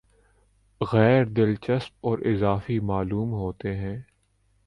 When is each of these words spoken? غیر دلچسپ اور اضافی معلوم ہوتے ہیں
غیر 0.81 1.23
دلچسپ 1.25 1.93
اور 2.01 2.19
اضافی 2.25 2.79
معلوم 2.79 3.33
ہوتے 3.33 3.75
ہیں 3.75 3.97